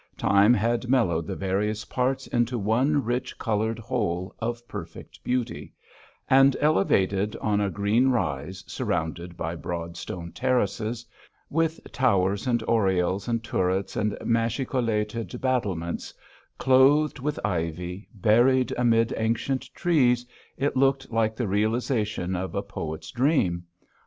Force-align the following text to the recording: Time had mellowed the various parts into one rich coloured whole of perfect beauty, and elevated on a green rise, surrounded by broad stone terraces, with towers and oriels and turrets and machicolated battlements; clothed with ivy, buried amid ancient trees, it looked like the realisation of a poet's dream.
Time 0.17 0.51
had 0.51 0.87
mellowed 0.89 1.27
the 1.27 1.35
various 1.35 1.85
parts 1.85 2.25
into 2.25 2.57
one 2.57 3.03
rich 3.05 3.37
coloured 3.37 3.77
whole 3.77 4.33
of 4.39 4.67
perfect 4.67 5.23
beauty, 5.23 5.75
and 6.27 6.57
elevated 6.59 7.35
on 7.35 7.61
a 7.61 7.69
green 7.69 8.07
rise, 8.07 8.63
surrounded 8.65 9.37
by 9.37 9.53
broad 9.55 9.95
stone 9.95 10.31
terraces, 10.31 11.05
with 11.51 11.79
towers 11.91 12.47
and 12.47 12.63
oriels 12.67 13.27
and 13.27 13.43
turrets 13.43 13.95
and 13.95 14.17
machicolated 14.25 15.39
battlements; 15.39 16.15
clothed 16.57 17.19
with 17.19 17.39
ivy, 17.45 18.09
buried 18.15 18.73
amid 18.79 19.13
ancient 19.17 19.71
trees, 19.75 20.25
it 20.57 20.75
looked 20.75 21.11
like 21.11 21.35
the 21.35 21.47
realisation 21.47 22.35
of 22.35 22.55
a 22.55 22.63
poet's 22.63 23.11
dream. 23.11 23.67